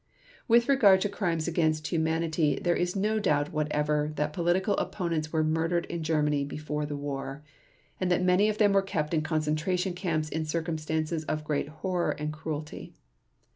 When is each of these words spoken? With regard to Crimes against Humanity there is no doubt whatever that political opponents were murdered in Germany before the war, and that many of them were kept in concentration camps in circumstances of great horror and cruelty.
With 0.47 0.67
regard 0.67 0.99
to 1.01 1.09
Crimes 1.09 1.47
against 1.47 1.85
Humanity 1.89 2.59
there 2.59 2.75
is 2.75 2.95
no 2.95 3.19
doubt 3.19 3.51
whatever 3.53 4.11
that 4.15 4.33
political 4.33 4.75
opponents 4.77 5.31
were 5.31 5.43
murdered 5.43 5.85
in 5.91 6.01
Germany 6.01 6.43
before 6.43 6.87
the 6.87 6.97
war, 6.97 7.43
and 7.99 8.09
that 8.09 8.23
many 8.23 8.49
of 8.49 8.57
them 8.57 8.73
were 8.73 8.81
kept 8.81 9.13
in 9.13 9.21
concentration 9.21 9.93
camps 9.93 10.27
in 10.29 10.43
circumstances 10.45 11.23
of 11.25 11.43
great 11.43 11.67
horror 11.67 12.15
and 12.17 12.33
cruelty. 12.33 12.95